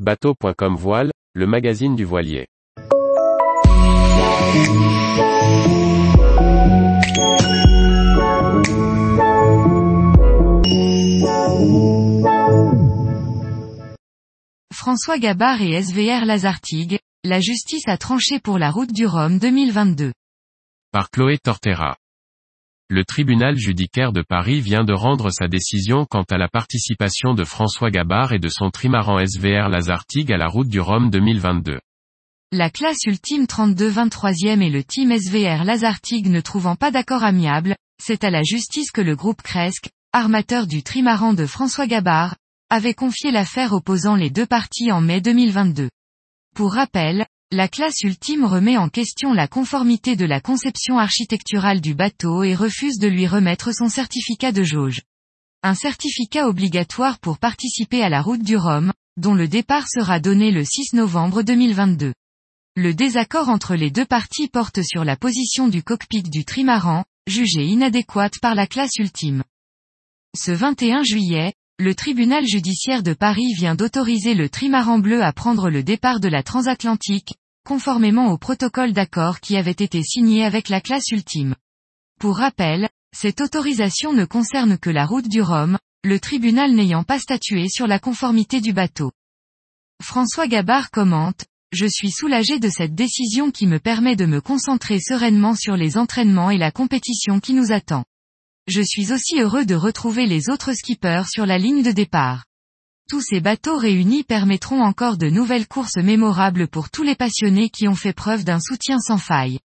[0.00, 2.48] Bateau.com Voile, le magazine du voilier.
[14.72, 20.12] François Gabard et SVR Lazartigue, la justice a tranché pour la route du Rhum 2022.
[20.90, 21.96] Par Chloé Tortera.
[22.90, 27.42] Le tribunal judicaire de Paris vient de rendre sa décision quant à la participation de
[27.42, 31.80] François Gabard et de son trimaran SVR Lazartigue à la route du Rhum 2022.
[32.52, 38.22] La classe ultime 32-23e et le team SVR Lazartigue ne trouvant pas d'accord amiable, c'est
[38.22, 42.36] à la justice que le groupe Cresque, armateur du trimaran de François Gabard,
[42.68, 45.88] avait confié l'affaire opposant les deux parties en mai 2022.
[46.54, 51.94] Pour rappel, la classe ultime remet en question la conformité de la conception architecturale du
[51.94, 55.02] bateau et refuse de lui remettre son certificat de jauge.
[55.62, 60.50] Un certificat obligatoire pour participer à la route du Rhum, dont le départ sera donné
[60.50, 62.12] le 6 novembre 2022.
[62.74, 67.64] Le désaccord entre les deux parties porte sur la position du cockpit du trimaran, jugée
[67.64, 69.44] inadéquate par la classe ultime.
[70.36, 75.70] Ce 21 juillet, le tribunal judiciaire de Paris vient d'autoriser le trimaran bleu à prendre
[75.70, 77.34] le départ de la transatlantique,
[77.64, 81.56] conformément au protocole d'accord qui avait été signé avec la classe ultime.
[82.20, 87.18] Pour rappel, cette autorisation ne concerne que la route du Rhum, le tribunal n'ayant pas
[87.18, 89.12] statué sur la conformité du bateau.
[90.02, 95.00] François Gabard commente, je suis soulagé de cette décision qui me permet de me concentrer
[95.00, 98.04] sereinement sur les entraînements et la compétition qui nous attend.
[98.66, 102.44] Je suis aussi heureux de retrouver les autres skippers sur la ligne de départ.
[103.10, 107.86] Tous ces bateaux réunis permettront encore de nouvelles courses mémorables pour tous les passionnés qui
[107.86, 109.60] ont fait preuve d'un soutien sans faille.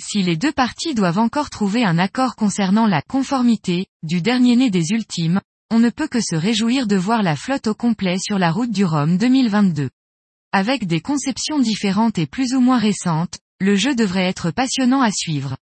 [0.00, 4.70] Si les deux parties doivent encore trouver un accord concernant la conformité, du dernier né
[4.70, 8.38] des ultimes, on ne peut que se réjouir de voir la flotte au complet sur
[8.38, 9.90] la route du Rhum 2022.
[10.52, 15.10] Avec des conceptions différentes et plus ou moins récentes, le jeu devrait être passionnant à
[15.10, 15.56] suivre.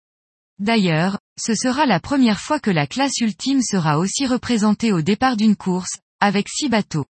[0.59, 5.37] D'ailleurs, ce sera la première fois que la classe ultime sera aussi représentée au départ
[5.37, 7.05] d'une course, avec six bateaux.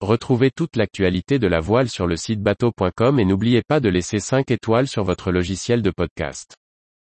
[0.00, 4.18] Retrouvez toute l'actualité de la voile sur le site bateau.com et n'oubliez pas de laisser
[4.18, 6.56] 5 étoiles sur votre logiciel de podcast.